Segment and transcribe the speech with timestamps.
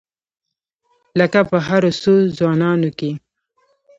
[1.19, 3.11] لکه په هرو څو ځوانانو کې.